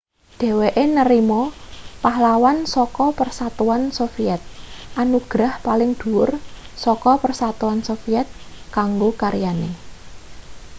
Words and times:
dheweke 0.39 0.83
narima 0.95 1.41
pahlawan 2.03 2.57
saka 2.73 3.07
persatuan 3.17 3.83
soviet 3.97 4.41
anugerah 5.01 5.53
paling 5.65 5.91
dhuwur 5.99 6.29
saka 6.83 7.13
persatuan 7.23 7.79
soviet 7.87 8.25
kanggo 8.75 9.09
karyane 9.21 9.69